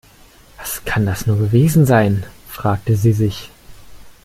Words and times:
Was 0.57 0.83
kann 0.83 1.05
das 1.05 1.27
nur 1.27 1.37
gewesen 1.37 1.85
sein, 1.85 2.25
fragte 2.47 2.95
sie 2.95 3.13
sich. 3.13 3.51